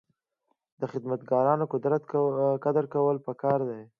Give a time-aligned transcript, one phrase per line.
[0.79, 1.65] د خدمتګارانو
[2.63, 3.81] قدر کول پکار دي.